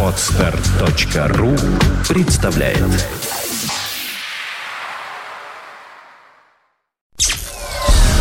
[0.00, 1.56] Отстар.ру
[2.08, 2.78] представляет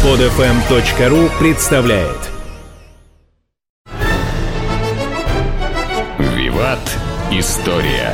[0.01, 2.17] Подфм.ру представляет
[6.17, 6.79] Виват.
[7.31, 8.11] История.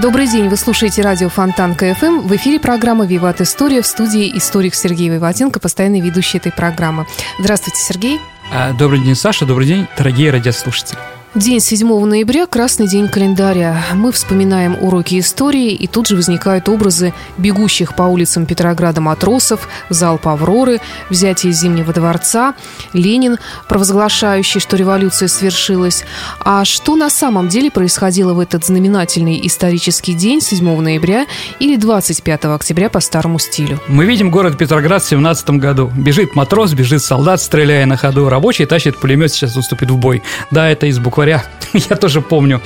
[0.00, 2.20] Добрый день, вы слушаете радио Фонтан КФМ.
[2.20, 7.04] В эфире программа «Виват История» в студии историк Сергей Виватенко, постоянный ведущий этой программы.
[7.40, 8.20] Здравствуйте, Сергей.
[8.52, 9.44] А, добрый день, Саша.
[9.44, 11.00] Добрый день, дорогие радиослушатели.
[11.34, 13.84] День 7 ноября– красный день календаря.
[13.92, 20.26] Мы вспоминаем уроки истории, и тут же возникают образы бегущих по улицам Петрограда матросов, залп
[20.26, 22.54] Авроры, взятие Зимнего дворца,
[22.94, 23.36] Ленин,
[23.68, 26.02] провозглашающий, что революция свершилась.
[26.40, 31.26] А что на самом деле происходило в этот знаменательный исторический день 7 ноября
[31.60, 33.78] или 25 октября по старому стилю?
[33.86, 35.92] Мы видим город Петроград в 17 году.
[35.94, 38.30] Бежит матрос, бежит солдат, стреляя на ходу.
[38.30, 40.22] Рабочий тащит пулемет, сейчас уступит в бой.
[40.50, 42.60] Да, это из буквы букваря я тоже помню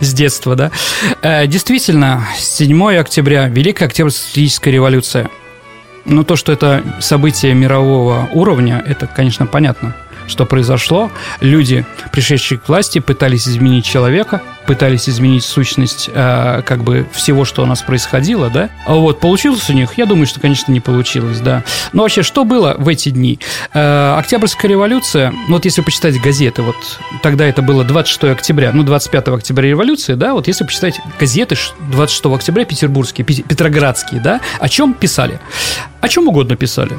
[0.00, 0.70] с детства, да.
[1.22, 5.28] Э, действительно, 7 октября, Великая Октябрьская революция.
[6.04, 9.96] Но то, что это событие мирового уровня, это, конечно, понятно
[10.28, 11.10] что произошло.
[11.40, 17.62] Люди, пришедшие к власти, пытались изменить человека, пытались изменить сущность э, как бы всего, что
[17.62, 18.70] у нас происходило, да.
[18.86, 19.96] А вот получилось у них?
[19.96, 21.62] Я думаю, что, конечно, не получилось, да.
[21.92, 23.38] Но вообще, что было в эти дни?
[23.72, 26.76] Э, Октябрьская революция, ну вот если почитать газеты, вот
[27.22, 31.56] тогда это было 26 октября, ну 25 октября революция, да, вот если почитать газеты
[31.92, 35.40] 26 октября петербургские, петроградские, да, о чем писали?
[36.00, 36.92] О чем угодно писали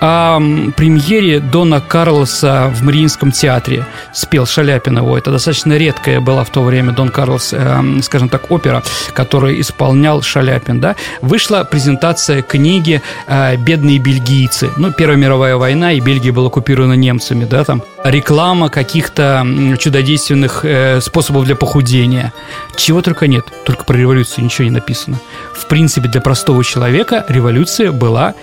[0.00, 0.40] о
[0.76, 5.16] премьере Дона Карлоса в Мариинском театре спел Шаляпин его.
[5.16, 10.22] Это достаточно редкая была в то время Дон Карлос, э, скажем так, опера, которую исполнял
[10.22, 10.80] Шаляпин.
[10.80, 10.96] Да?
[11.20, 14.70] Вышла презентация книги э, «Бедные бельгийцы».
[14.76, 17.44] Ну, Первая мировая война, и Бельгия была оккупирована немцами.
[17.44, 17.64] Да?
[17.64, 19.46] Там реклама каких-то
[19.78, 22.32] чудодейственных э, способов для похудения.
[22.76, 23.44] Чего только нет.
[23.64, 25.18] Только про революцию ничего не написано.
[25.54, 28.34] В принципе, для простого человека революция была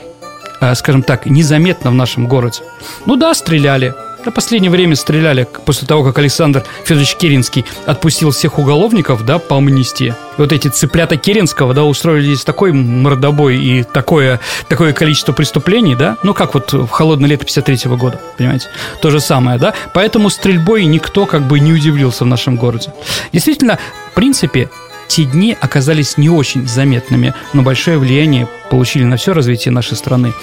[0.76, 2.60] скажем так, незаметно в нашем городе.
[3.06, 3.94] Ну да, стреляли.
[4.28, 9.56] На последнее время стреляли после того, как Александр Федорович Керенский отпустил всех уголовников, да, по
[9.56, 10.16] амнистии.
[10.38, 16.18] Вот эти цыплята Керенского, да, устроили здесь такой мордобой и такое, такое количество преступлений, да,
[16.24, 18.68] ну, как вот в холодное лето 53 -го года, понимаете,
[19.02, 22.92] то же самое, да, поэтому стрельбой никто как бы не удивился в нашем городе.
[23.32, 23.80] Действительно,
[24.12, 24.70] в принципе,
[25.08, 30.34] те дни оказались не очень заметными, но большое влияние получили на все развитие нашей страны.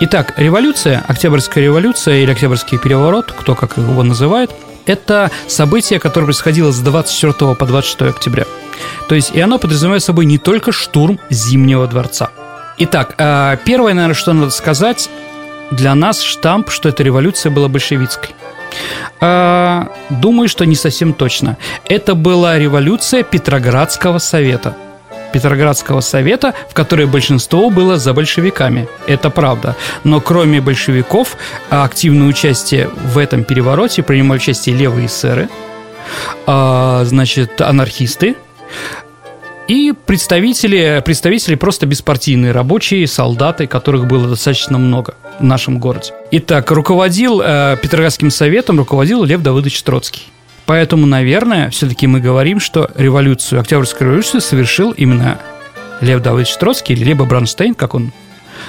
[0.00, 4.50] Итак, революция, Октябрьская революция или Октябрьский переворот, кто как его называет,
[4.86, 8.44] это событие, которое происходило с 24 по 26 октября.
[9.08, 12.30] То есть и оно подразумевает собой не только штурм Зимнего дворца.
[12.78, 15.10] Итак, э, первое, наверное, что надо сказать,
[15.70, 18.30] для нас штамп, что эта революция была большевистской.
[19.20, 21.56] А, думаю, что не совсем точно.
[21.84, 24.76] Это была революция Петроградского совета.
[25.32, 28.88] Петроградского совета, в которой большинство было за большевиками.
[29.06, 29.76] Это правда.
[30.04, 31.36] Но кроме большевиков,
[31.68, 35.48] активное участие в этом перевороте принимали участие левые эсеры,
[36.46, 38.36] а, значит, анархисты,
[39.68, 46.12] и представители, представители просто беспартийные рабочие, солдаты, которых было достаточно много в нашем городе.
[46.30, 50.22] Итак, руководил э, Петроградским советом, руководил Лев Давыдович Троцкий.
[50.64, 55.38] Поэтому, наверное, все-таки мы говорим, что революцию, Октябрьскую революцию совершил именно
[56.00, 58.12] Лев Давыдович Троцкий или Лебо Бронштейн, как он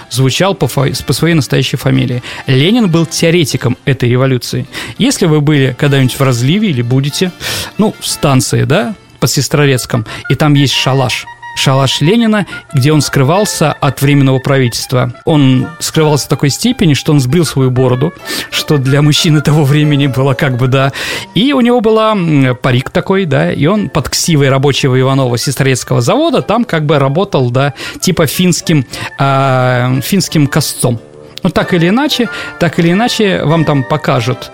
[0.10, 2.22] звучал по, по своей настоящей фамилии.
[2.46, 4.68] Ленин был теоретиком этой революции.
[4.98, 7.32] Если вы были когда-нибудь в разливе или будете,
[7.78, 11.26] ну, в станции, да, под Сестрорецком, и там есть шалаш–
[11.60, 15.14] шалаш Ленина, где он скрывался от временного правительства.
[15.26, 18.14] Он скрывался в такой степени, что он сбрил свою бороду,
[18.50, 20.94] что для мужчины того времени было как бы, да.
[21.36, 22.16] И у него была
[22.62, 27.52] парик такой, да, и он под ксивой рабочего Иванова Сестрорецкого завода там как бы работал,
[27.52, 28.86] да, типа финским,
[29.20, 31.00] э, финским косцом.
[31.42, 32.30] Ну, так или иначе,
[32.60, 34.52] так или иначе, вам там покажут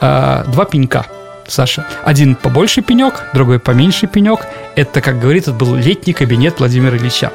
[0.00, 1.06] э, два пенька–
[1.48, 1.86] Саша.
[2.04, 4.40] Один побольше пенек, другой поменьше пенек.
[4.74, 7.32] Это, как говорит, это был летний кабинет Владимира Ильича.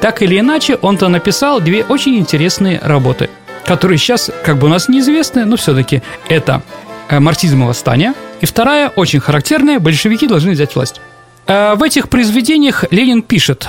[0.00, 3.30] Так или иначе, он-то написал две очень интересные работы,
[3.64, 6.62] которые сейчас как бы у нас неизвестны, но все-таки это
[7.08, 11.00] э, «Марксизм и восстание», и вторая, очень характерная, «Большевики должны взять власть».
[11.46, 13.66] Э, в этих произведениях Ленин пишет,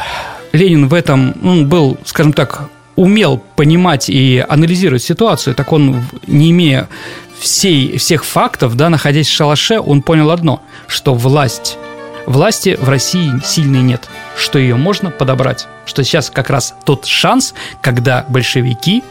[0.52, 6.52] Ленин в этом, он был, скажем так, умел понимать и анализировать ситуацию, так он, не
[6.52, 6.90] имея
[7.40, 11.78] всей, всех фактов, да, находясь в шалаше, он понял одно, что власть,
[12.26, 14.08] власти в России сильной нет,
[14.38, 19.04] что ее можно подобрать, что сейчас как раз тот шанс, когда большевики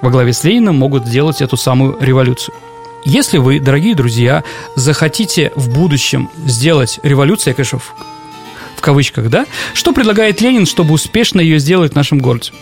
[0.00, 2.54] во главе с Лениным могут сделать эту самую революцию.
[3.04, 4.44] Если вы, дорогие друзья,
[4.76, 7.94] захотите в будущем сделать революцию, я, конечно, в,
[8.76, 12.52] в кавычках, да, что предлагает Ленин, чтобы успешно ее сделать в нашем городе?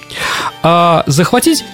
[0.63, 1.65] А, захватить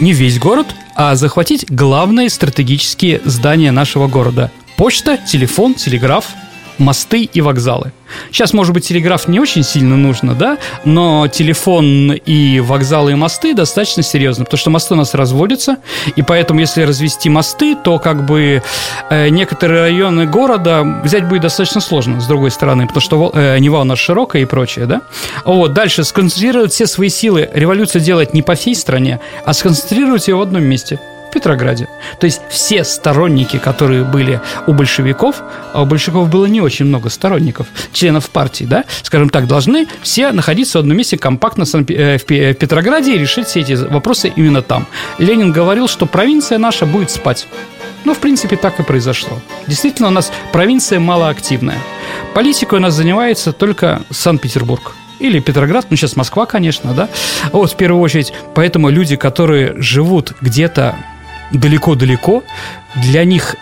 [0.00, 4.50] не весь город, а захватить главные стратегические здания нашего города.
[4.76, 6.26] Почта, телефон, телеграф–
[6.78, 7.92] мосты и вокзалы.
[8.30, 13.54] Сейчас, может быть, телеграф не очень сильно нужно, да, но телефон и вокзалы и мосты
[13.54, 15.78] достаточно серьезно, потому что мосты у нас разводятся,
[16.14, 18.62] и поэтому, если развести мосты, то как бы
[19.10, 23.80] э, некоторые районы города взять будет достаточно сложно, с другой стороны, потому что э, Нева
[23.80, 25.02] у нас широкая и прочее, да.
[25.44, 30.36] Вот, дальше сконцентрировать все свои силы, революцию делать не по всей стране, а сконцентрировать ее
[30.36, 31.00] в одном месте–
[31.36, 31.86] Петрограде.
[32.18, 35.42] То есть все сторонники, которые были у большевиков,
[35.74, 40.32] а у большевиков было не очень много сторонников, членов партии, да, скажем так, должны все
[40.32, 44.86] находиться в одном месте компактно э, в Петрограде и решить все эти вопросы именно там.
[45.18, 47.46] Ленин говорил, что провинция наша будет спать.
[48.04, 49.38] Ну, в принципе, так и произошло.
[49.66, 51.78] Действительно, у нас провинция малоактивная.
[52.34, 57.08] Политикой у нас занимается только Санкт-Петербург или Петроград, ну сейчас Москва, конечно, да,
[57.52, 60.96] вот в первую очередь, поэтому люди, которые живут где-то
[61.52, 62.42] далеко-далеко,
[62.96, 63.56] для них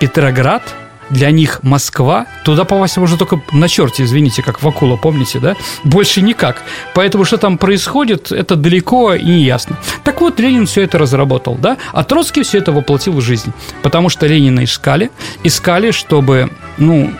[0.00, 0.62] Петроград,
[1.10, 5.56] для них Москва, туда попасть можно только на черте, извините, как Вакула, помните, да?
[5.84, 6.62] Больше никак.
[6.94, 9.76] Поэтому что там происходит, это далеко и не ясно.
[10.04, 11.76] Так вот, Ленин все это разработал, да?
[11.92, 13.52] А Троцкий все это воплотил в жизнь.
[13.82, 15.10] Потому что Ленина искали,
[15.44, 17.12] искали, чтобы, ну,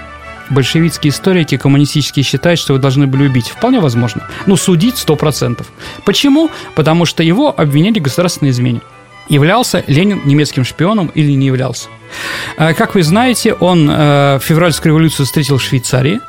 [0.48, 3.48] большевистские историки коммунистические считают, что его должны были убить.
[3.48, 4.26] Вполне возможно.
[4.46, 5.66] Ну, судить сто процентов.
[6.04, 6.50] Почему?
[6.74, 8.80] Потому что его обвиняли в государственной измене.
[9.32, 11.88] Являлся Ленин немецким шпионом или не являлся?
[12.58, 16.20] А, как вы знаете, он э, февральскую революцию встретил в Швейцарии,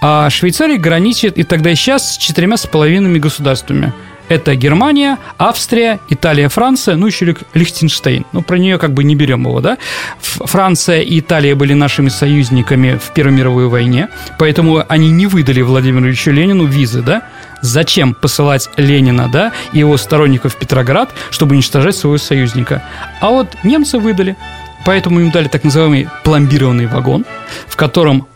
[0.00, 3.92] а Швейцария граничит и тогда и сейчас с четырьмя с половиной государствами.
[4.28, 8.24] Это Германия, Австрия, Италия, Франция, ну еще Лихтенштейн.
[8.32, 9.78] Ну, про нее как бы не берем его, да.
[10.18, 14.08] Франция и Италия были нашими союзниками в Первой мировой войне,
[14.40, 17.28] поэтому они не выдали Владимиру Ильичу Ленину визы, да.
[17.64, 22.82] Зачем посылать Ленина, да, и его сторонников в Петроград, чтобы уничтожать своего союзника?
[23.22, 24.36] А вот немцы выдали.
[24.84, 27.24] Поэтому им дали так называемый пломбированный вагон,
[27.66, 28.26] в котором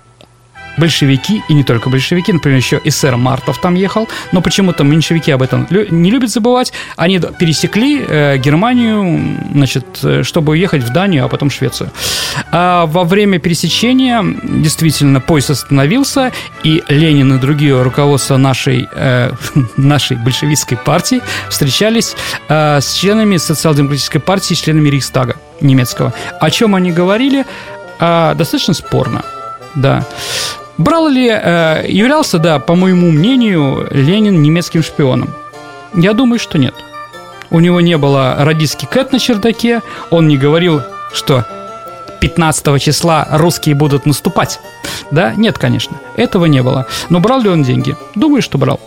[0.78, 5.42] большевики, и не только большевики, например, еще эсер Мартов там ехал, но почему-то меньшевики об
[5.42, 6.72] этом не любят забывать.
[6.96, 11.90] Они пересекли э, Германию, значит, э, чтобы уехать в Данию, а потом в Швецию.
[12.52, 16.32] А во время пересечения действительно поезд остановился,
[16.64, 19.32] и Ленин и другие руководства нашей, э,
[19.76, 22.14] нашей большевистской партии встречались
[22.48, 26.12] э, с членами социал-демократической партии, членами Рейхстага немецкого.
[26.40, 27.44] О чем они говорили?
[27.98, 29.24] А, достаточно спорно.
[29.74, 30.06] Да.
[30.78, 35.30] Брал ли, э, являлся, да, по моему мнению, Ленин немецким шпионом?
[35.94, 36.74] Я думаю, что нет.
[37.50, 40.82] У него не было радистский кэт на чердаке, он не говорил,
[41.12, 41.44] что
[42.20, 44.60] 15 числа русские будут наступать.
[45.10, 46.86] Да, нет, конечно, этого не было.
[47.08, 47.96] Но брал ли он деньги?
[48.14, 48.78] Думаю, что брал.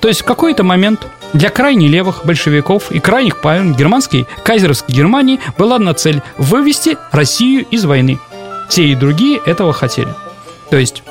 [0.00, 5.40] То есть в какой-то момент для крайне левых большевиков и крайних правил германской, кайзеровской Германии
[5.58, 8.20] была одна цель– вывести Россию из войны.
[8.68, 10.14] Те и другие этого хотели.
[10.70, 11.02] То есть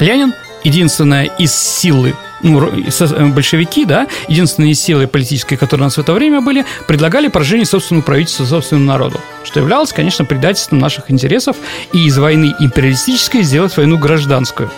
[0.00, 0.34] Ленин
[0.64, 6.12] единственная из силы ну, э, большевики, да, единственные силы политические, которые у нас в это
[6.12, 11.56] время были, предлагали поражение собственного правительства, собственному народу, что являлось, конечно, предательством наших интересов
[11.92, 14.70] и из войны империалистической сделать войну гражданскую.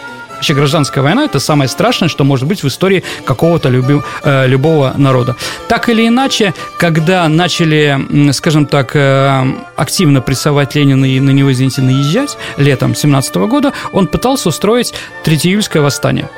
[0.44, 4.92] Вообще гражданская война– это самое страшное, что может быть в истории какого-то люби, э, любого
[4.94, 5.36] народа.
[5.68, 7.98] Так или иначе, когда начали,
[8.32, 9.42] скажем так, э,
[9.74, 15.82] активно прессовать Ленина и на него, извините, наезжать летом 17 года, он пытался устроить Третьеиюльское
[15.82, 16.28] восстание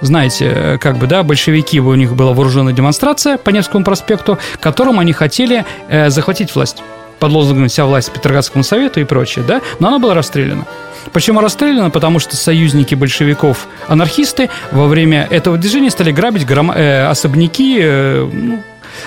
[0.00, 5.00] знаете, э, как бы, да, большевики, у них была вооруженная демонстрация по Невскому проспекту, которым
[5.00, 6.82] они хотели э, захватить власть
[7.18, 10.66] под лозунгом «Вся власть Петроградскому совету» и прочее, да, но она была расстреляна.
[11.12, 11.90] Почему расстреляна?
[11.90, 16.70] Потому что союзники большевиков, анархисты, во время этого движения стали грабить гром...
[16.70, 18.62] э, особняки, э, ну,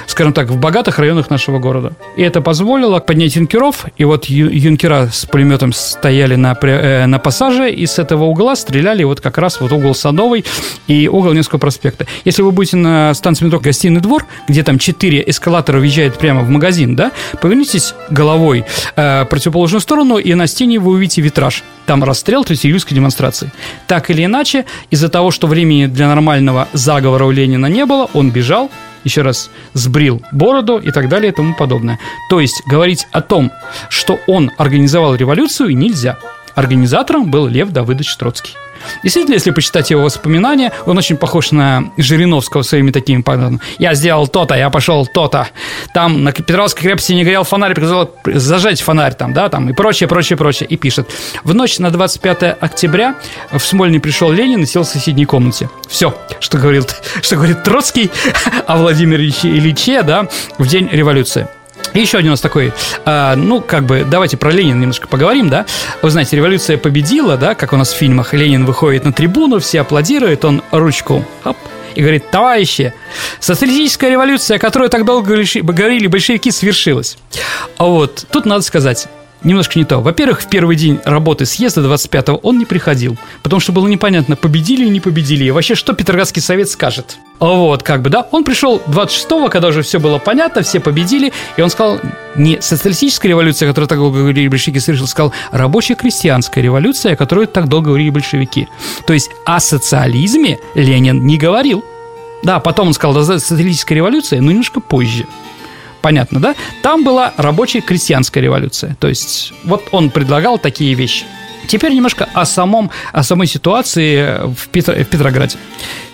[0.08, 1.94] скажем так, в богатых районах нашего города.
[2.18, 7.72] И это позволило поднять юнкеров, и вот юнкера с пулеметом стояли на, э, на пассаже,
[7.72, 10.46] и с этого угла стреляли вот как раз вот угол Садовый
[10.88, 12.06] и угол Невского проспекта.
[12.26, 16.50] Если вы будете на станции метро «Гостиный двор», где там четыре эскалатора въезжают прямо в
[16.50, 18.66] магазин, да, повернитесь головой
[18.96, 21.64] э, противоположную сторону, и на стене вы увидите витраж.
[21.86, 23.52] Там расстрел третьеиюльской демонстрации.
[23.88, 28.30] Так или иначе, из-за того, что времени для нормального заговора у Ленина не было, он
[28.32, 28.70] бежал,
[29.04, 32.00] еще раз, сбрил бороду и так далее и тому подобное.
[32.30, 33.52] То есть говорить о том,
[33.90, 36.18] что он организовал революцию, нельзя.
[36.56, 38.56] Организатором был Лев Давыдович Троцкий.
[39.04, 43.60] Действительно, если почитать его воспоминания, он очень похож на Жириновского своими такими подарками.
[43.78, 45.48] Я сделал то-то, я пошел то-то.
[45.94, 50.08] Там на Петровской крепости не горел фонарь, приказал зажечь фонарь там, да, там и прочее,
[50.08, 50.68] прочее, прочее.
[50.68, 51.10] И пишет.
[51.44, 53.16] В ночь на 25 октября
[53.52, 55.70] в Смольный пришел Ленин и сел в соседней комнате.
[55.88, 58.10] Все, что говорит, что говорит Троцкий
[58.68, 60.28] о Владимире Ильиче, да,
[60.58, 61.48] в день революции.
[61.94, 62.74] Еще один у нас такой,
[63.06, 65.66] э, ну, как бы, давайте про Ленина немножко поговорим, да.
[66.02, 68.34] Вы знаете, революция победила, да, как у нас в фильмах.
[68.34, 71.58] Ленин выходит на трибуну, все аплодируют, он ручку, хоп,
[71.96, 72.94] и говорит, товарищи,
[73.40, 77.18] социалистическая революция, о которой так долго говорили большевики, свершилась.
[77.78, 79.08] А вот, тут надо сказать,
[79.44, 80.00] немножко не то.
[80.00, 84.84] Во-первых, в первый день работы съезда 25-го он не приходил, потому что было непонятно, победили
[84.84, 87.18] или не победили, и вообще, что Петроградский совет скажет.
[87.40, 88.28] Вот, как бы, да.
[88.32, 92.00] Он пришел 26-го, когда уже все было понятно, все победили, и он сказал,
[92.36, 97.16] не социалистическая революция, о которой так долго говорили большевики, совершил, сказал рабочая крестьянская революция, о
[97.16, 98.68] которой так долго говорили большевики.
[99.08, 101.84] То есть о социализме Ленин не говорил.
[102.44, 105.26] Да, потом он сказал, да, социалистическая революция, но немножко позже
[106.02, 106.56] понятно, да?
[106.82, 108.96] Там была рабочая крестьянская революция.
[109.00, 111.26] То есть вот он предлагал такие вещи.
[111.68, 115.58] Теперь немножко о, самом, о самой ситуации в, Петро, в Петрограде.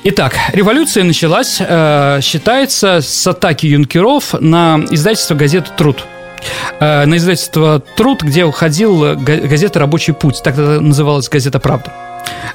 [0.03, 6.03] Итак, революция началась, э, считается, с атаки юнкеров на издательство газеты «Труд».
[6.79, 11.91] Э, на издательство «Труд», где уходил газета «Рабочий путь», так называлась газета «Правда».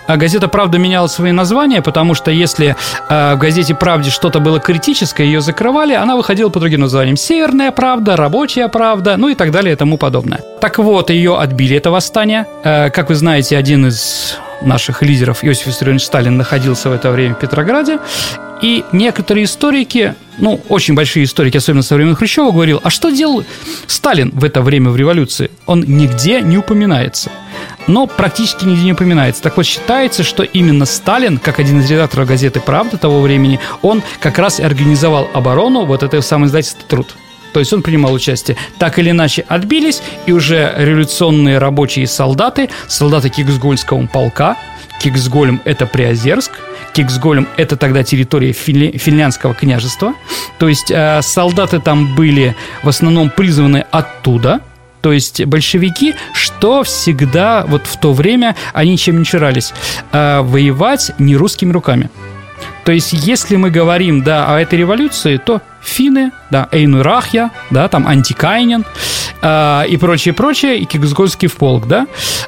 [0.06, 2.76] А газета «Правда» меняла свои названия, потому что если
[3.08, 7.16] э, в газете «Правде» что-то было критическое, ее закрывали, она выходила по другим названиям.
[7.16, 10.40] «Северная правда», «Рабочая правда», ну и так далее и тому подобное.
[10.60, 12.46] Так вот, ее отбили, это восстание.
[12.64, 17.34] Э, как вы знаете, один из наших лидеров, Иосиф Виссарионович Сталин, находился в это время
[17.34, 17.98] в Петрограде,
[18.62, 23.44] и некоторые историки, ну, очень большие историки, особенно со времен Хрущева, говорил, а что делал
[23.86, 25.50] Сталин в это время в революции?
[25.66, 27.30] Он нигде не упоминается.
[27.86, 29.42] Но практически нигде не упоминается.
[29.42, 34.02] Так вот, считается, что именно Сталин, как один из редакторов газеты «Правда» того времени, он
[34.20, 37.16] как раз и организовал оборону вот этой самой издательства «Труд».
[37.52, 38.56] То есть он принимал участие.
[38.78, 44.56] Так или иначе отбились, и уже революционные рабочие солдаты, солдаты Киксгольского полка,
[45.00, 46.52] Киксгольм– это Приозерск,
[46.92, 48.96] Киксгольм– это тогда территория Финли...
[48.98, 50.14] финляндского княжества.
[50.58, 54.60] То есть э, солдаты там были в основном призваны оттуда,
[55.00, 59.72] то есть большевики, что всегда вот в то время они чем не чарались?
[60.12, 62.10] Э, воевать не русскими руками.
[62.84, 68.06] То есть, если мы говорим, да, о этой революции, то финны, да, Эйнурахья, да, там
[68.06, 68.84] Антикайнин
[69.42, 72.06] э, и прочее, прочее, и Киксгольский полк, да.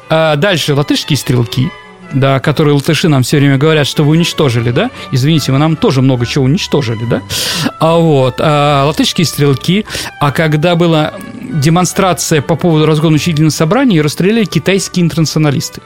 [0.09, 1.71] Э, дальше латышские стрелки,
[2.13, 4.91] да, которые латыши нам все время говорят, что вы уничтожили, да?
[5.11, 7.21] Извините, вы нам тоже много чего уничтожили, да?
[7.79, 9.85] А вот, а, латышские стрелки,
[10.19, 15.81] а когда была демонстрация по поводу разгона учительных собраний, расстреляли китайские интернационалисты.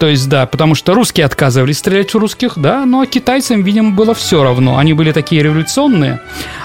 [0.00, 4.14] То есть, да, потому что русские отказывались стрелять в русских, да, но китайцам, видимо, было
[4.14, 4.78] все равно.
[4.78, 6.20] Они были такие революционные.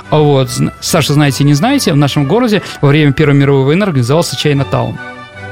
[0.09, 4.37] А вот, Саша, знаете, не знаете, в нашем городе во время Первой мировой войны организовался
[4.37, 4.97] Чайна Таун.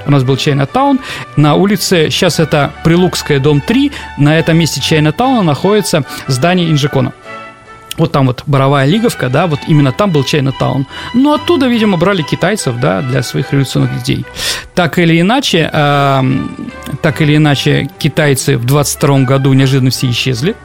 [0.05, 0.99] У нас был Чайна Таун
[1.35, 7.13] на улице, сейчас это Прилукская, дом 3, на этом месте Чайна Тауна находится здание Инжикона
[7.97, 10.87] вот там вот Боровая Лиговка, да, вот именно там был Чайна-таун.
[11.13, 14.25] Ну, оттуда, видимо, брали китайцев, да, для своих революционных идей.
[14.73, 16.23] Так или иначе, э,
[17.01, 20.55] так или иначе, китайцы в 22 году неожиданно все исчезли.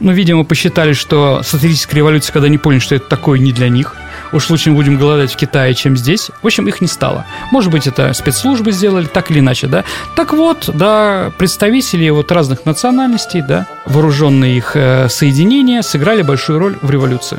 [0.00, 3.94] Ну, видимо, посчитали, что социалистическая революция, когда не поняли, что это такое не для них–
[4.32, 6.30] уж лучше мы будем голодать в Китае, чем здесь.
[6.42, 7.26] В общем, их не стало.
[7.50, 9.84] Может быть, это спецслужбы сделали, так или иначе, да.
[10.16, 16.76] Так вот, да, представители вот разных национальностей, да, вооруженные их э, соединения сыграли большую роль
[16.82, 17.38] в революции.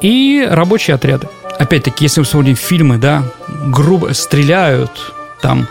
[0.00, 1.28] И рабочие отряды.
[1.58, 3.22] Опять-таки, если мы смотрим фильмы, да,
[3.66, 5.68] грубо стреляют, там,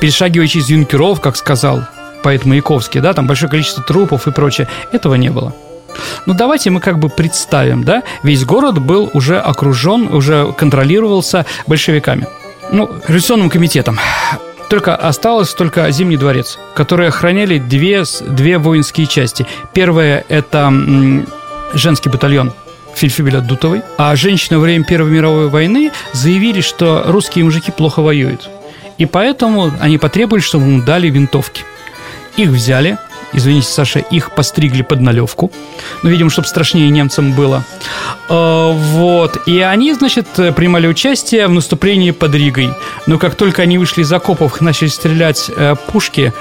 [0.00, 1.84] перешагивая через юнкеров, как сказал
[2.22, 4.68] поэт Маяковский, да, там большое количество трупов и прочее.
[4.92, 5.54] Этого не было.
[6.26, 12.26] Ну, давайте мы как бы представим, да, весь город был уже окружен, уже контролировался большевиками.
[12.70, 13.98] Ну, революционным комитетом.
[14.70, 19.46] Только осталось только Зимний дворец, который охраняли две, две воинские части.
[19.74, 20.72] Первая– это
[21.74, 22.52] женский батальон
[22.94, 28.48] Фельдфебеля Дутовой, а женщины во время Первой мировой войны заявили, что русские мужики плохо воюют.
[28.96, 31.64] И поэтому они потребовали, чтобы им дали винтовки.
[32.36, 32.98] Их взяли,
[33.32, 35.52] извините, Саша, их постригли под налевку.
[36.02, 37.64] Ну, видимо, чтобы страшнее немцам было.
[38.28, 39.46] А, вот.
[39.46, 42.70] И они, значит, принимали участие в наступлении под Ригой.
[43.06, 46.32] Но как только они вышли из окопов, начали стрелять э, пушки,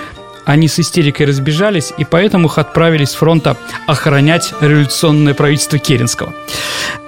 [0.45, 6.33] они с истерикой разбежались, и поэтому их отправили с фронта охранять революционное правительство Керенского.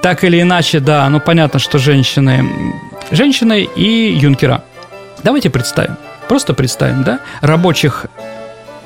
[0.02, 2.46] Так или иначе, да, ну понятно, что женщины,
[3.12, 4.63] женщины и юнкера.
[5.24, 5.98] Давайте представим.
[6.28, 8.06] Просто представим, да, рабочих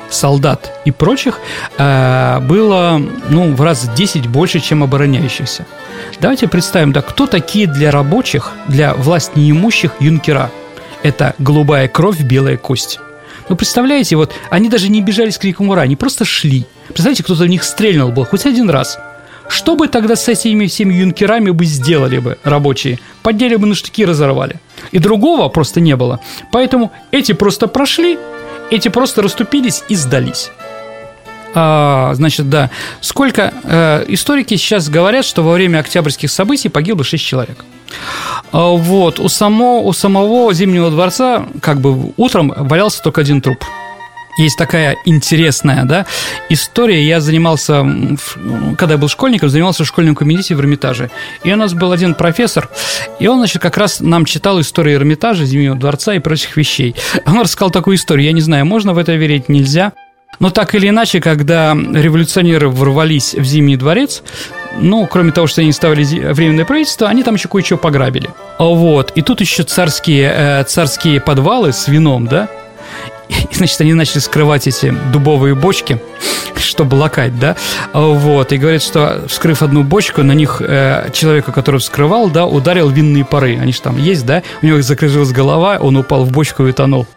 [0.10, 1.40] солдат и прочих
[1.78, 5.66] э, было ну, в раз в 10 больше, чем обороняющихся.
[6.20, 10.52] Давайте представим, да, кто такие для рабочих, для власть неимущих юнкера?
[11.04, 13.00] Это голубая кровь, белая кость.
[13.50, 16.66] Ну, представляете, вот они даже не бежали с криком «Ура!», они просто шли.
[16.88, 19.00] Представляете, кто-то в них стрельнул был хоть один раз.
[19.48, 23.00] Что бы тогда с этими всеми юнкерами бы сделали бы рабочие?
[23.24, 24.60] Поддели бы на штыки и разорвали.
[24.92, 26.20] И другого просто не было.
[26.52, 28.18] Поэтому эти просто прошли,
[28.70, 30.52] эти просто расступились и сдались.
[31.54, 32.70] А, значит, да.
[33.02, 37.66] Сколько э, историки сейчас говорят, что во время октябрьских событий погибло 6 человек.
[38.52, 43.64] А, вот, у, само, у самого Зимнего дворца как бы утром валялся только один труп–
[44.38, 46.06] есть такая интересная да,
[46.50, 47.04] история.
[47.04, 47.86] Я занимался,
[48.78, 51.10] когда я был школьником, занимался в школьном комитете в Эрмитаже.
[51.44, 52.70] И у нас был один профессор,
[53.20, 56.96] и он, значит, как раз нам читал историю Эрмитажа, Зимнего дворца и прочих вещей.
[57.26, 58.26] Он рассказал такую историю.
[58.26, 59.94] Я не знаю, можно в это верить, нельзя.
[60.40, 64.22] Но так или иначе, когда революционеры ворвались в Зимний дворец,
[64.80, 68.30] ну, кроме того, что они ставили временное правительство, они там еще кое-что пограбили.
[68.60, 69.12] Вот.
[69.16, 72.50] И тут еще царские, э, царские подвалы с вином, да,
[73.30, 76.00] и, значит, они начали скрывать эти дубовые бочки,
[76.56, 77.56] чтобы лакать, да,
[77.94, 82.90] вот, и говорят, что вскрыв одну бочку, на них э, человека, который вскрывал, да, ударил
[82.90, 86.66] винные пары, они же там есть, да, у него закрыжилась голова, он упал в бочку
[86.66, 87.08] и утонул.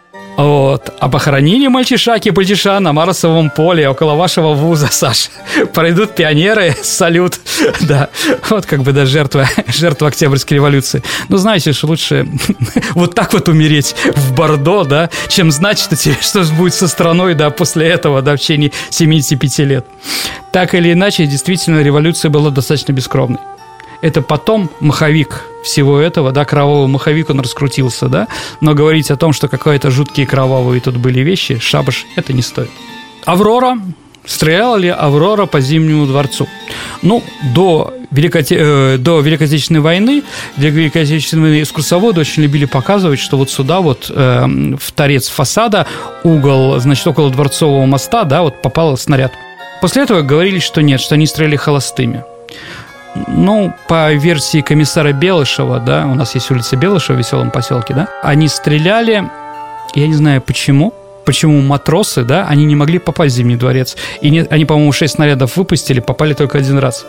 [0.41, 0.91] Вот.
[0.99, 5.29] А похоронили мальчишаки и пальчиша на Марсовом поле около вашего вуза, Саш.
[5.73, 7.39] Пройдут пионеры, салют.
[7.81, 8.09] Да,
[8.49, 11.03] вот как бы, да, жертва, жертва Октябрьской революции.
[11.29, 12.27] Ну, знаете, что лучше
[12.91, 17.35] вот так вот умереть в Бордо, да, чем знать, что, тебе, что будет со страной,
[17.35, 19.85] да, после этого, да, в течение 75 лет.
[20.51, 23.39] Так или иначе, действительно, революция была достаточно бескровной.
[24.01, 28.27] Это потом маховик всего этого, да, кровавый маховик, он раскрутился, да,
[28.61, 32.71] но говорить о том, что какие-то жуткие кровавые тут были вещи, шабаш, это не стоит.
[33.25, 33.77] Аврора,
[34.25, 36.47] стреляла ли Аврора по Зимнему дворцу?
[37.03, 40.23] Ну, до Великой, э, до Великой Отечественной войны,
[40.57, 44.45] для Великой Отечественной войны экскурсоводы очень любили показывать, что вот сюда вот э,
[44.79, 45.85] в торец фасада,
[46.23, 49.31] угол, значит, около Дворцового моста, да, вот попал снаряд.
[49.79, 52.23] После этого говорили, что нет, что они стреляли холостыми.
[53.27, 58.07] Ну, по версии комиссара Белышева, да, у нас есть улица Белышева в веселом поселке, да,
[58.23, 59.29] они стреляли,
[59.95, 60.93] я не знаю почему,
[61.31, 63.95] почему матросы, да, они не могли попасть в Зимний дворец.
[64.19, 67.05] И не, они, по-моему, 6 снарядов выпустили, попали только один раз.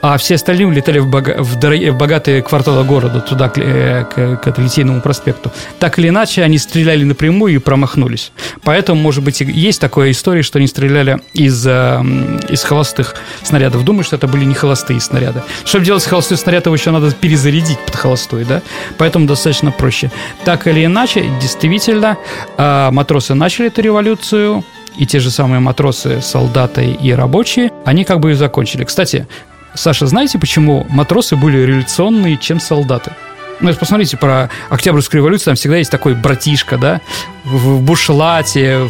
[0.00, 4.04] А все остальные улетали в, бога, в, дорогие, в богатые кварталы города, туда, к, э,
[4.04, 5.52] к, к Литейному проспекту.
[5.78, 8.32] Так или иначе, они стреляли напрямую и промахнулись.
[8.62, 12.02] Поэтому, может быть, есть такая история, что они стреляли из, э,
[12.48, 13.84] из холостых снарядов.
[13.84, 15.42] Думаю, что это были не холостые снаряды.
[15.66, 18.62] Чтобы делать холостой снаряд, его еще надо перезарядить под холостой, да?
[18.96, 20.10] Поэтому достаточно проще.
[20.46, 22.16] Так или иначе, действительно,
[22.56, 24.64] э, матросы начали начали эту революцию,
[24.96, 28.84] и те же самые матросы, солдаты и рабочие, они как бы ее закончили.
[28.84, 29.26] Кстати,
[29.74, 33.10] Саша, знаете, почему матросы были революционные, чем солдаты?
[33.58, 37.00] Ну, посмотрите про Октябрьскую революцию, там всегда есть такой братишка, да,
[37.44, 38.88] в бушлате,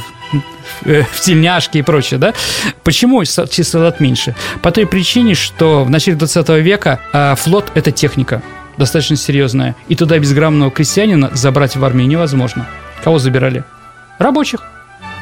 [0.82, 2.34] в, в тельняшке и прочее, да?
[2.84, 4.34] Почему число солдат меньше?
[4.60, 8.42] По той причине, что в начале 20 века э, флот– это техника
[8.76, 12.66] достаточно серьезная, и туда безграмотного крестьянина забрать в армию невозможно.
[13.02, 13.64] Кого забирали?
[14.18, 14.62] Рабочих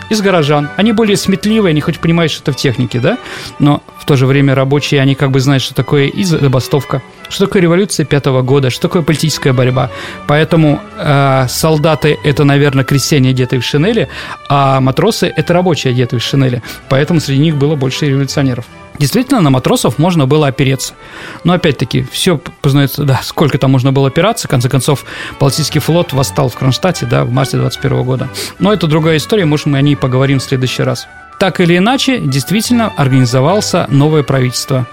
[0.09, 0.69] из горожан.
[0.77, 3.19] Они более сметливые, они хоть понимают, что это в технике, да,
[3.59, 7.47] но в то же время рабочие, они как бы знают, что такое и забастовка, что
[7.47, 9.91] такое революция пятого года, что такое политическая борьба.
[10.27, 14.09] Поэтому э, солдаты– это, наверное, крестьяне, одетые в шинели,
[14.49, 16.63] а матросы– это рабочие, одетые в шинели.
[16.89, 18.65] Поэтому среди них было больше революционеров.
[18.99, 20.95] Действительно, на матросов можно было опереться.
[21.45, 24.49] Но опять-таки, все познается, да, сколько там можно было опираться.
[24.49, 25.05] В конце концов,
[25.39, 28.29] Балтийский флот восстал в Кронштадте, да, в марте 21 года.
[28.59, 31.07] Но это другая история, может, мы о ней поговорим в следующий раз.
[31.39, 34.87] Так или иначе, действительно организовался новое правительство.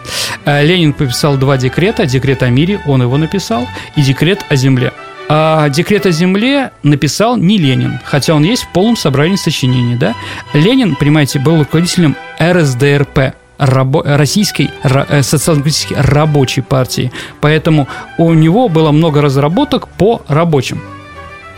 [0.45, 2.05] Э, Ленин подписал два декрета.
[2.05, 4.91] Декрет о мире, он его написал, и декрет о земле.
[5.29, 9.95] А декрет о земле написал не Ленин, хотя он есть в полном собрании сочинений.
[9.95, 10.15] Да?
[10.53, 17.11] Ленин, понимаете, был руководителем РСДРП, рабо- российской э, социал-демократической рабочей партии.
[17.41, 17.87] Поэтому
[18.17, 20.81] у него было много разработок по рабочим.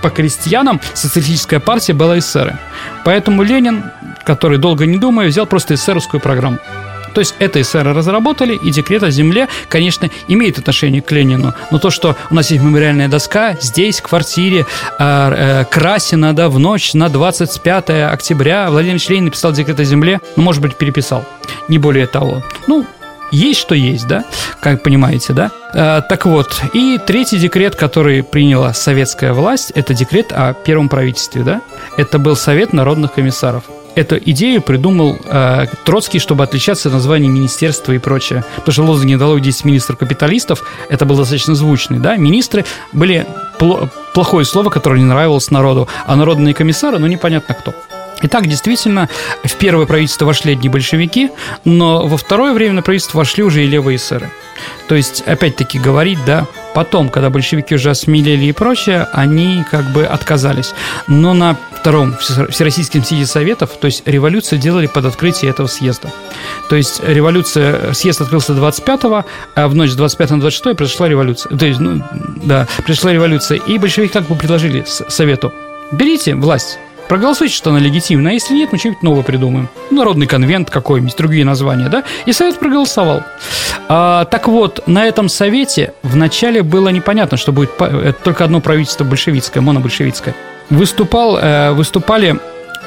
[0.02, 2.58] По крестьянам социалистическая партия была эсеры.
[3.04, 3.84] Поэтому Ленин,
[4.24, 6.60] который долго не думая, взял просто эсеровскую программу.
[7.16, 11.54] То есть это эсеры разработали, и декрет о земле, конечно, имеет отношение к Ленину.
[11.72, 14.66] Но то, что у нас есть мемориальная доска здесь, в квартире
[15.00, 20.20] э, э, Красина, да, в ночь на 25 октября Владимир Ленин написал декрет о земле,
[20.36, 21.24] ну, может быть, переписал.
[21.70, 22.44] Не более того.
[22.68, 22.86] Ну,
[23.32, 24.26] есть что есть, да,
[24.60, 25.52] как понимаете, да.
[25.74, 31.44] Э, так вот, и третий декрет, который приняла советская власть, это декрет о первом правительстве,
[31.44, 31.62] да.
[31.96, 33.64] Это был Совет народных комиссаров
[33.96, 38.44] эту идею придумал э, Троцкий, чтобы отличаться от названия министерства и прочее.
[38.58, 42.16] Потому что лозунг «Недолой 10 министр капиталистов» это был достаточно звучный, да?
[42.18, 43.26] Министры были
[43.60, 47.74] пло- плохое слово, которое не нравилось народу, а народные комиссары, ну, непонятно кто.
[48.22, 49.10] Итак, действительно,
[49.44, 51.32] в первое правительство вошли одни большевики,
[51.64, 54.32] но во второе время на правительство вошли уже и левые эсеры.
[54.88, 60.06] То есть, опять-таки, говорить, да, потом, когда большевики уже осмелели и прочее, они как бы
[60.06, 60.74] отказались.
[61.08, 66.12] Но на втором Всероссийском съезде Советов, то есть революцию делали под открытие этого съезда.
[66.70, 69.26] То есть революция, съезд открылся 25-го,
[69.56, 71.56] а в ночь с 25 на 26 произошла революция.
[71.56, 72.02] То есть, ну,
[72.44, 73.60] да, пришла революция.
[73.68, 75.54] И большевики как бы предложили Совету,
[75.92, 79.70] берите власть, Проголосуйте, что она легитимна, а если нет, мы что-нибудь новое придумаем.
[79.92, 82.04] Народный конвент какой-нибудь, другие названия, да?
[82.26, 83.24] И совет проголосовал.
[83.88, 87.72] А, так вот, на этом совете вначале было непонятно, что будет
[88.24, 90.36] только одно правительство большевистское, монобольшевистское.
[90.72, 92.40] Выступал, э, выступали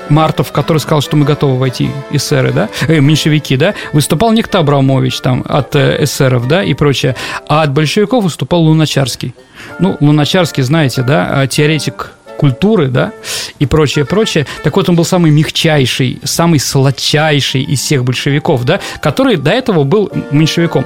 [0.08, 5.20] Мартов, который сказал, что мы готовы войти эсеры, да, э, меньшевики, да, выступал некто Абрамович
[5.20, 7.14] там от э, эсеров, да, и прочее,
[7.46, 9.34] а от большевиков выступал Луначарский.
[9.78, 13.12] Ну, Луначарский, знаете, да, теоретик культуры, да,
[13.58, 14.46] и прочее, прочее.
[14.64, 19.84] Так вот, он был самый мягчайший, самый сладчайший из всех большевиков, да, который до этого
[19.84, 20.84] был меньшевиком.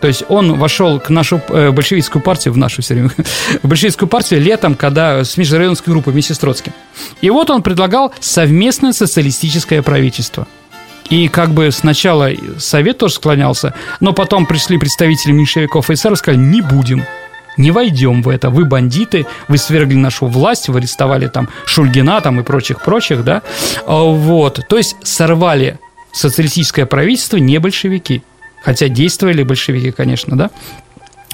[0.00, 3.10] То есть он вошел к нашу э, большевистскую партию, в нашу все время,
[3.62, 6.72] в большевистскую партию летом, когда с межрайонской группой вместе с Троцким.
[7.20, 10.46] И вот он предлагал совместное социалистическое правительство.
[11.10, 16.40] И как бы сначала Совет тоже склонялся, но потом пришли представители меньшевиков и СССР сказали,
[16.40, 17.04] не будем
[17.58, 18.50] не войдем в это.
[18.50, 23.42] Вы бандиты, вы свергли нашу власть, вы арестовали там Шульгина там и прочих-прочих, да.
[23.86, 25.78] А, вот, то есть сорвали
[26.12, 28.22] социалистическое правительство не большевики.
[28.62, 30.50] Хотя действовали большевики, конечно, да.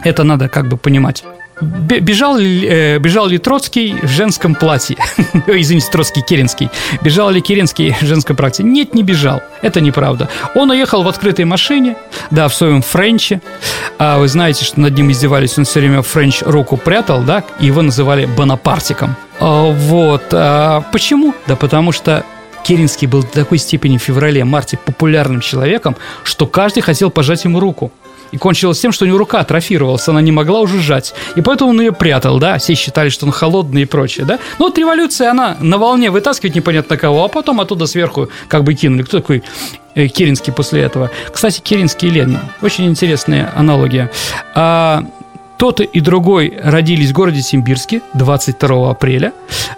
[0.02, 1.24] Это надо как бы понимать.
[1.60, 4.96] Бежал ли, э, бежал ли Троцкий в женском платье?
[5.46, 6.68] Извините, Троцкий Керенский.
[7.00, 8.64] Бежал ли Керенский в женском платье?
[8.64, 9.40] Нет, не бежал.
[9.62, 10.28] Это неправда.
[10.54, 11.96] Он уехал в открытой машине,
[12.30, 13.40] да, в своем френче.
[13.98, 17.66] А вы знаете, что над ним издевались, он все время френч руку прятал, да, и
[17.66, 19.14] его называли Бонапартиком.
[19.38, 20.24] А, вот.
[20.32, 21.34] А почему?
[21.46, 22.24] Да потому что
[22.64, 27.92] Керенский был до такой степени в феврале-марте популярным человеком, что каждый хотел пожать ему руку.
[28.34, 31.14] И кончилось тем, что у него рука атрофировалась, она не могла уже сжать.
[31.36, 34.40] И поэтому он ее прятал, да, все считали, что он холодный и прочее, да.
[34.58, 38.74] Но вот революция, она на волне вытаскивает непонятно кого, а потом оттуда сверху как бы
[38.74, 39.02] кинули.
[39.02, 39.44] Кто такой
[39.94, 41.12] э, Керенский после этого?
[41.32, 42.40] Кстати, Керенский и Ленин.
[42.60, 44.10] Очень интересная аналогия.
[44.56, 45.04] А,
[45.56, 49.32] тот и другой родились в городе Симбирске 22 апреля.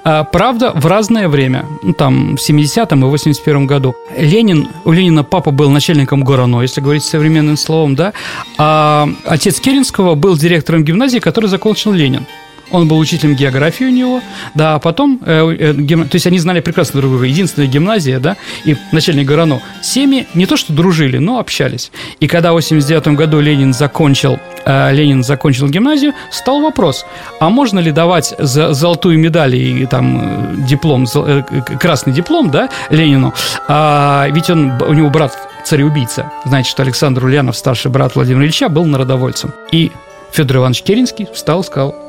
[0.04, 3.94] А, правда, в разное время, ну, там, в 70-м и 81 году.
[4.16, 8.12] Ленин, у Ленина папа был начальником ГОРОНО, если говорить современным словом, да,
[8.58, 12.26] а отец Керенского был директором гимназии, который закончил Ленин.
[12.70, 14.20] Он был учителем географии у него,
[14.55, 16.09] да, а потом, э, э, гим...
[16.09, 19.61] то есть они знали прекрасно друг друга, единственная гимназия, да, и начальник Горано.
[19.83, 21.92] Семьи не то что дружили, но общались.
[22.20, 27.07] И когда в 89 году Ленин закончил, э, Ленин закончил гимназию, стал вопрос,
[27.40, 31.42] а можно ли давать за золотую медаль и там э, диплом, э,
[31.79, 33.33] красный диплом, да, Ленину,
[33.68, 36.33] а, ведь он, у него брат цареубийца.
[36.44, 39.52] Знаете, что Александр Ульянов, старший брат Владимира Ильича, был народовольцем.
[39.72, 39.90] И
[40.33, 42.06] Федор Иванович Керенский встал и сказал,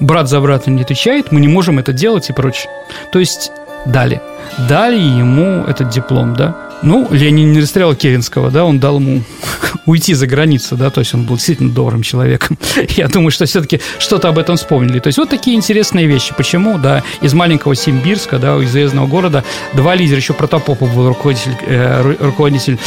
[0.00, 2.70] брат за брата не отвечает, мы не можем это делать и прочее.
[3.12, 3.52] То есть
[3.86, 4.20] дали.
[4.68, 6.56] Дали ему этот диплом, да.
[6.82, 9.22] Ну, Ленин не расстрелял Керенского, да, он дал ему
[9.86, 12.58] уйти за границу, да, то есть он был действительно добрым человеком.
[12.96, 14.98] Я думаю, что все-таки что-то об этом вспомнили.
[14.98, 16.34] То есть вот такие интересные вещи.
[16.34, 21.52] Почему, да, из маленького Симбирска, да, из уездного города, два лидера, еще Протопопов был руководитель,
[21.66, 22.78] э, руководитель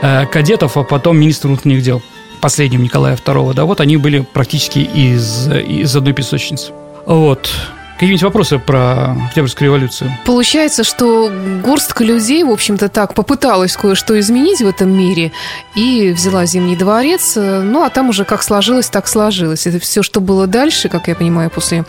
[0.00, 2.02] э, кадетов, а потом министр внутренних дел
[2.40, 6.72] последним Николая II, да, вот они были практически из, из одной песочницы.
[7.06, 7.50] Вот.
[8.00, 10.10] Какие-нибудь вопросы про Октябрьскую революцию?
[10.24, 11.30] Получается, что
[11.62, 15.32] горстка людей, в общем-то, так попыталась кое-что изменить в этом мире
[15.74, 19.66] и взяла Зимний дворец, ну, а там уже как сложилось, так сложилось.
[19.66, 21.84] Это все, что было дальше, как я понимаю, после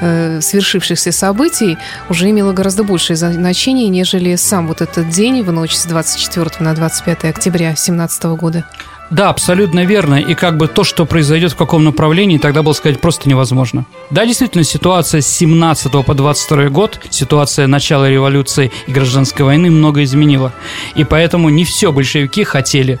[0.00, 5.76] э, свершившихся событий, уже имело гораздо большее значение, нежели сам вот этот день в ночь
[5.76, 8.64] с 24 на 25 октября 2017 года.
[9.10, 10.14] Да, абсолютно верно.
[10.14, 13.84] И как бы то, что произойдет в каком направлении, тогда было сказать просто невозможно.
[14.10, 20.02] Да, действительно, ситуация с 17 по 22 год, ситуация начала революции и гражданской войны много
[20.02, 20.52] изменила.
[20.94, 22.98] И поэтому не все большевики хотели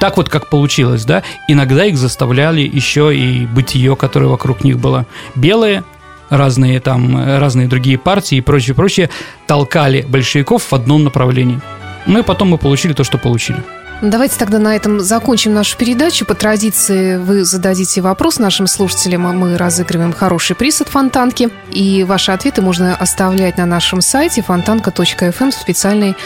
[0.00, 5.06] так вот, как получилось, да, иногда их заставляли еще и бытие, которое вокруг них было.
[5.36, 5.84] Белые,
[6.28, 9.10] разные там, разные другие партии и прочее, прочее,
[9.46, 11.60] толкали большевиков в одном направлении.
[12.06, 13.62] Ну и потом мы получили то, что получили.
[14.02, 16.26] Давайте тогда на этом закончим нашу передачу.
[16.26, 21.50] По традиции вы зададите вопрос нашим слушателям, а мы разыгрываем хороший приз от Фонтанки.
[21.70, 26.16] И ваши ответы можно оставлять на нашем сайте фонтанка.фм в специальной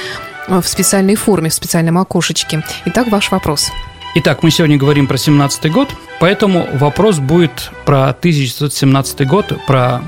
[0.48, 2.64] в специальной форме, в специальном окошечке.
[2.86, 3.70] Итак, ваш вопрос.
[4.14, 10.00] Итак, мы сегодня говорим про 17 год, поэтому вопрос будет про 1917 год, про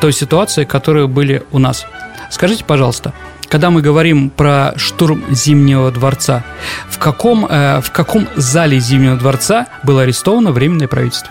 [0.00, 1.84] той ситуации, которые были у нас.
[2.30, 3.12] Скажите, пожалуйста,
[3.54, 6.42] когда мы говорим про штурм Зимнего дворца,
[6.90, 11.30] в каком, э, в каком зале Зимнего дворца было арестовано Временное правительство?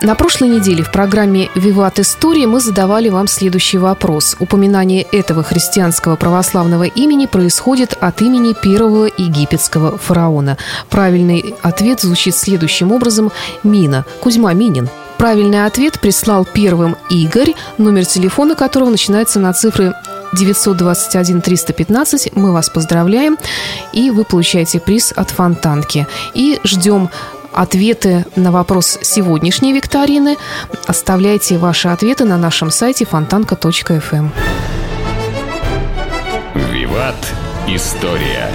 [0.00, 4.36] На прошлой неделе в программе «Виват История» мы задавали вам следующий вопрос.
[4.38, 10.58] Упоминание этого христианского православного имени происходит от имени первого египетского фараона.
[10.90, 13.32] Правильный ответ звучит следующим образом–
[13.64, 14.88] Мина, Кузьма Минин.
[15.18, 19.94] Правильный ответ прислал первым Игорь, номер телефона которого начинается на цифры
[20.34, 22.34] 921 315.
[22.34, 23.38] Мы вас поздравляем,
[23.92, 26.06] и вы получаете приз от Фонтанки.
[26.34, 27.10] И ждем
[27.52, 30.36] ответы на вопрос сегодняшней викторины.
[30.86, 34.30] Оставляйте ваши ответы на нашем сайте фонтанка.фм.
[36.72, 37.16] Виват.
[37.66, 38.50] История.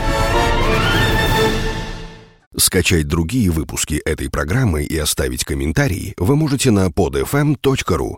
[2.58, 8.18] Скачать другие выпуски этой программы и оставить комментарии вы можете на podfm.ru.